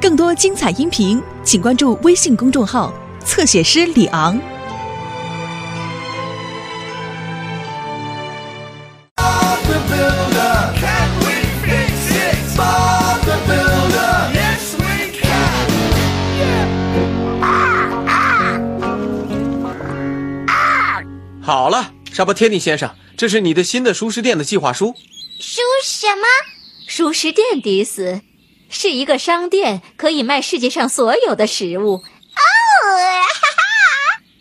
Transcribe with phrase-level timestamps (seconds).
[0.00, 2.92] 更多精彩音频，请关注微信公众号
[3.24, 4.38] “侧写师李昂”。
[21.40, 24.94] 好了，沙巴天尼先生，这是你的新的熟食店的计划书。
[25.38, 26.22] 书什么？
[26.86, 28.22] 熟食店迪斯
[28.74, 32.02] 是一个商店，可以卖世界上所有的食物。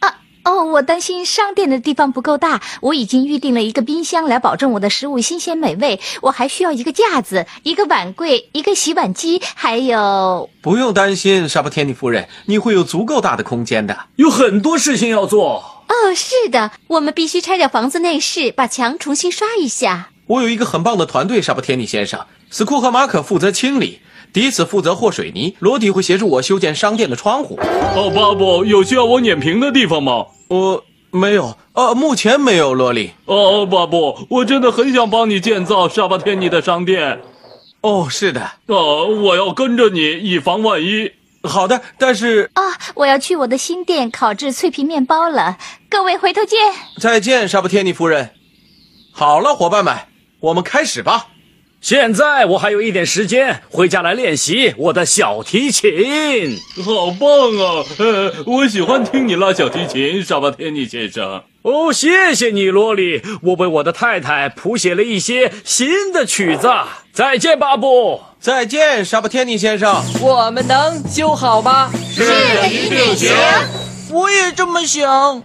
[0.00, 6.00] 啊哦，我担心商店的地方不够大，我已经预定了一个冰箱来保证我的食物新鲜美味。
[6.22, 10.50] 我还需要一个架子、一个碗柜、一个洗碗机，还有……
[10.60, 14.06] 不用担心，沙巴天尼夫人，你会有足够大的空间的。
[14.16, 15.84] 有很多事情要做。
[15.86, 20.08] 哦，是的，我们必须拆掉房子内饰，把墙重新刷一下。
[20.26, 22.26] 我有一个很棒的团队，沙巴天尼先生。
[22.50, 24.00] 斯库和马可负责清理，
[24.32, 27.58] 迪斯负责和水泥，罗迪会协助我修建商店的窗户。
[27.94, 30.26] 哦，巴布，有需要我碾平的地方吗？
[30.48, 33.10] 我没有，呃，目前没有，罗莉。
[33.26, 37.20] 哦，巴布，我真的很想帮你建造沙巴天尼的商店。
[37.82, 41.12] 哦，是的，哦，我要跟着你，以防万一。
[41.42, 42.62] 好的，但是啊，
[42.94, 45.58] 我要去我的新店烤制脆皮面包了。
[45.90, 46.58] 各位，回头见。
[46.98, 48.30] 再见，沙巴天尼夫人。
[49.12, 49.94] 好了，伙伴们，
[50.40, 51.26] 我们开始吧。
[51.82, 55.90] 现在我还有一点时间，回家来练习我的小提琴。
[56.84, 57.84] 好棒啊！
[57.98, 61.42] 呃，我喜欢听你拉小提琴，沙巴天尼先生。
[61.62, 63.20] 哦，谢谢你，罗莉。
[63.42, 66.70] 我为我的太太谱写了一些新的曲子。
[67.12, 68.20] 再见，巴布。
[68.38, 70.04] 再见，沙巴天尼先生。
[70.20, 71.90] 我们能修好吗？
[72.14, 73.32] 是的，一定行。
[74.12, 75.42] 我也这么想。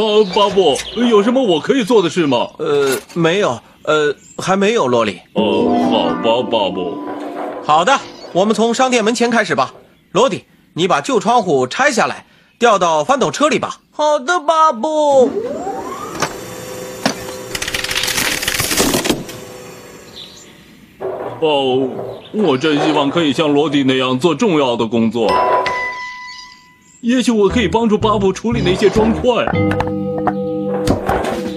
[0.00, 2.48] 呃，巴布，有什么我可以做的事吗？
[2.56, 5.20] 呃，没有，呃，还没有，罗里。
[5.34, 6.98] 哦，好吧，巴布。
[7.62, 8.00] 好的，
[8.32, 9.74] 我们从商店门前开始吧。
[10.12, 12.24] 罗迪，你把旧窗户拆下来，
[12.58, 13.80] 吊到翻斗车里吧。
[13.90, 15.30] 好的，巴布。
[21.40, 21.88] 哦，
[22.32, 25.30] 我真希望可以像罗迪那样做重要的工作。
[27.02, 29.44] 也许我可以帮助巴布处理那些砖块。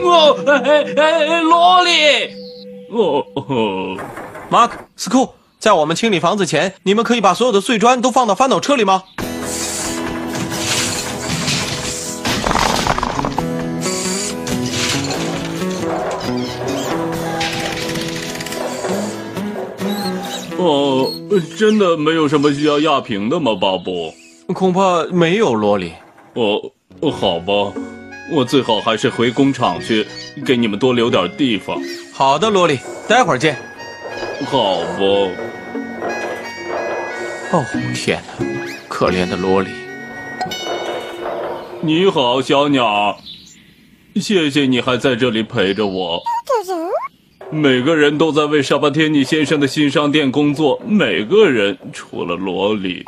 [0.00, 1.90] 哦，哎哎哎，罗莉！
[2.90, 3.96] 哦哦，
[4.48, 9.02] 马克、斯库，在我们清理房子前，你们可以把所有的碎砖都放到翻斗车里吗？
[20.58, 21.10] 哦，
[21.58, 24.14] 真的没有什么需要压平的吗，巴布？
[24.52, 25.92] 恐怕没有，萝莉。
[26.34, 26.72] 哦，
[27.10, 27.72] 好吧，
[28.30, 30.06] 我最好还是回工厂去，
[30.44, 31.78] 给你们多留点地方。
[32.12, 33.56] 好的，萝莉，待会儿见。
[34.46, 35.06] 好吧。
[37.52, 37.64] 哦，
[37.94, 38.46] 天哪，
[38.88, 39.70] 可怜的萝莉。
[41.80, 43.18] 你好，小鸟。
[44.16, 46.22] 谢谢你还在这里陪着我。
[47.50, 53.04] 每个人都在为沙巴天尼先生的新商店工作，每个人除了萝莉。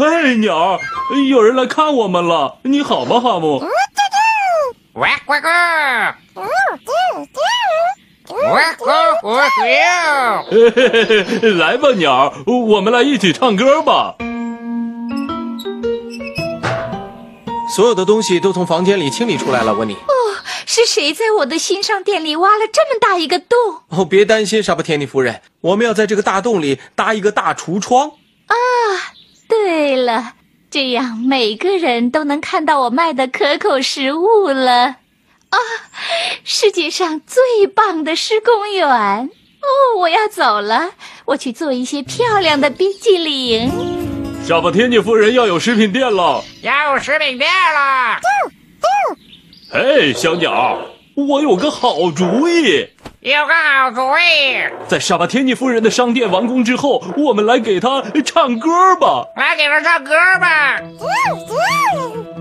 [0.00, 0.80] 嘿，鸟，
[1.28, 2.56] 有人来看我们了。
[2.62, 3.62] 你好吗，哈姆？
[11.58, 14.14] 来吧，鸟，我们来一起唱歌吧。
[17.76, 19.92] 所有的东西都从房间里清理出来了，温妮。
[19.92, 20.08] 哦，
[20.64, 23.58] 是谁在我的新商店里挖了这么大一个洞？
[23.88, 28.12] 哦，别担心，沙巴天尼夫人，我们要在这个大洞里搭一个大橱窗。
[28.46, 28.56] 啊，
[29.62, 30.32] 对了，
[30.70, 34.96] 这样每个人都能看到我卖的可口食物了。
[35.50, 35.58] 啊，
[36.44, 38.88] 世界上最棒的施工员！
[38.88, 40.92] 哦，我要走了，
[41.26, 43.70] 我去做一些漂亮的冰激凌。
[44.46, 48.18] 小巴天尼夫人要有食品店了，要有食品店了。
[49.70, 50.78] 嘿，小鸟，
[51.14, 52.88] 我有个好主意。
[53.20, 59.26] 有个好主意，在沙巴天尼夫人的商店完工之后，我们来给她唱歌吧。
[59.36, 60.80] 来给她唱歌吧。
[60.98, 62.39] 我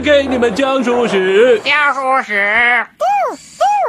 [0.00, 2.86] 来给你们讲故事，讲述史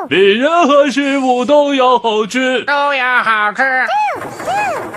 [0.09, 2.65] 比任何食物都要好吃。
[2.65, 3.63] 都要好吃，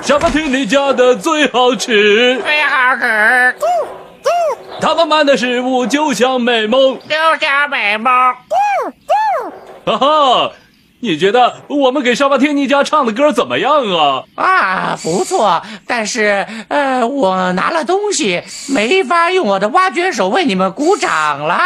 [0.03, 3.55] 小巴听你家的最好吃，最好吃，
[4.81, 6.99] 他们卖的食物就像美梦。
[7.09, 8.13] 就像美梦。
[9.87, 10.53] 哈哈，
[11.05, 14.25] 你觉得我们给沙巴天尼家唱的歌怎么样啊？
[14.37, 21.61] 啊，不错，但是呃，我拿了东西，没法用我的挖掘手为你们鼓掌了，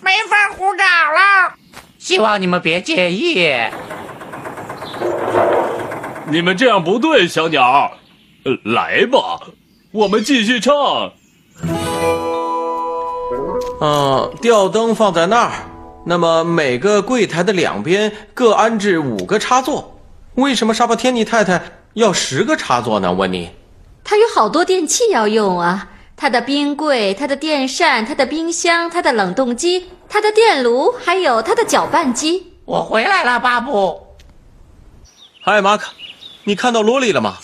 [0.00, 1.54] 没法鼓掌了，
[1.98, 3.50] 希望你们别介意。
[6.28, 7.90] 你们这样不对，小鸟。
[8.44, 9.40] 呃来吧，
[9.90, 10.74] 我们继续唱。
[13.80, 15.50] 嗯，吊灯放在那儿。
[16.06, 19.98] 那么每个柜台的两边各安置五个插座。
[20.34, 21.62] 为什么沙巴天尼太太
[21.94, 23.12] 要十个插座呢？
[23.12, 23.50] 问你。
[24.02, 32.52] 她有好多电器要用啊，他的冰柜、他的电扇、他的冰箱、他的冷冻机、他的电炉，还有他的搅拌机。
[32.66, 34.08] 我回来了，巴布。
[35.42, 35.92] 嗨，马克，
[36.44, 37.38] 你看到萝莉了吗？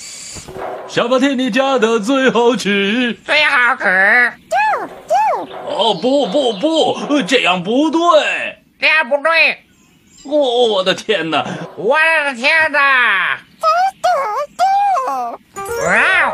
[0.87, 3.17] 沙巴天尼家的最好吃。
[3.25, 4.33] 最好吃，
[5.69, 8.59] 哦不不不，这样不对！
[8.81, 9.53] 这样不对，
[10.25, 11.45] 哦，我的天哪！
[11.77, 13.39] 我的天哪！
[15.07, 15.39] 哇哦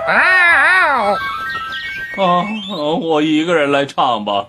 [0.06, 0.14] 哇
[0.96, 1.16] 哦！
[2.18, 2.44] 啊，
[3.00, 4.46] 我一个人来唱吧。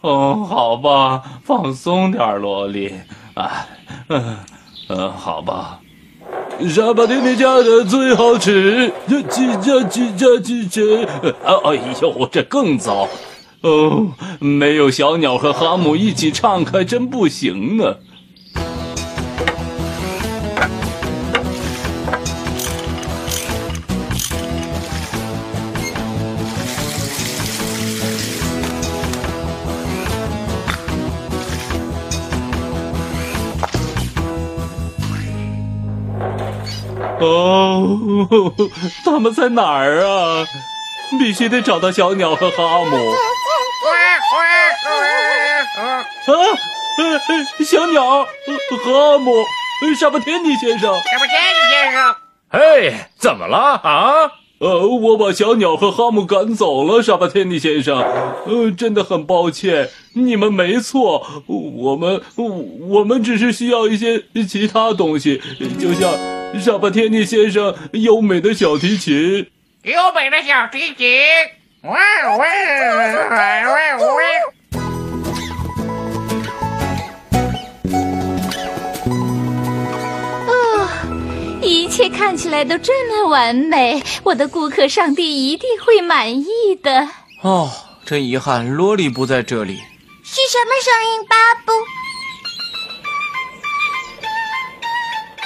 [0.00, 2.94] 哦，好吧，放松点，萝莉。
[3.34, 3.66] 哎，
[4.08, 4.38] 嗯
[4.88, 5.80] 嗯，好吧。
[6.68, 11.06] 沙巴丁尼家的最好吃，这叽喳叽喳叽喳。
[11.44, 13.08] 啊，哎呦，这更糟。
[13.62, 17.96] 哦，没有小鸟和哈姆一起唱，还真不行呢。
[37.20, 37.98] 哦，
[39.04, 40.46] 他们在哪儿啊？
[41.18, 42.96] 必须得找到小鸟和哈姆。
[45.76, 46.06] 啊，啊，
[47.64, 49.32] 小鸟，和哈姆，
[49.82, 50.80] 呃沙巴天尼先生。
[50.80, 52.14] 什么天尼先生？
[52.50, 54.32] 嘿，怎么了啊？
[54.58, 57.96] 呃，我把小鸟和哈姆赶走了，沙巴天尼先生。
[58.46, 62.20] 呃，真的很抱歉，你们没错，我们
[62.88, 65.40] 我们只是需要一些其他东西，
[65.78, 66.12] 就像
[66.60, 69.46] 沙巴天尼先生优美的小提琴。
[69.84, 71.08] 优美的小提琴。
[71.84, 72.44] 哇哇哇哇！
[73.96, 74.04] 哦，
[81.90, 86.46] 切看起来都这么完美，我的顾客上帝一定会满意
[86.80, 87.08] 的。
[87.42, 87.68] 哦，
[88.06, 89.80] 真遗憾，萝莉不在这里。
[90.22, 91.72] 是什么声音，巴布？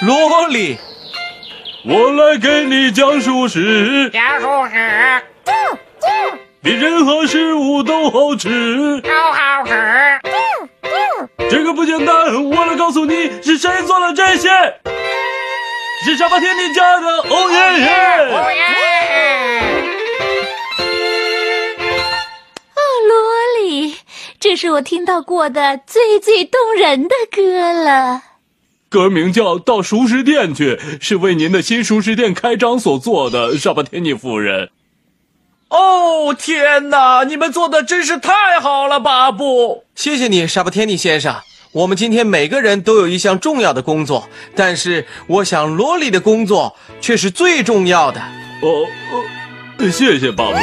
[0.04, 0.76] 罗莉，
[1.86, 5.22] 我来给你讲述史，讲述史
[6.60, 9.00] 比任何食物都好吃。
[9.00, 10.20] 都好吃，
[11.48, 14.50] 这个不简单，我来告诉你是谁做了这些，
[16.04, 18.56] 是沙巴天尼家的，哦耶哦耶！
[18.56, 18.62] 耶！
[22.74, 23.10] 哦，罗
[23.62, 23.96] 里，
[24.38, 28.22] 这是我听到过的最最动人的歌了。
[28.90, 34.68] 歌名叫《到熟食店去》，是为您的新熟食店开张所做的，沙巴天尼夫人。
[35.70, 37.24] 哦，天哪！
[37.24, 39.84] 你们做的真是太好了，巴布。
[39.94, 41.36] 谢谢你，沙巴天尼先生。
[41.74, 48.20] 我们今天每个人都有一项重要的工作，但是我想萝莉的工作却是最重要的。
[48.62, 50.60] 哦哦，谢谢爸爸。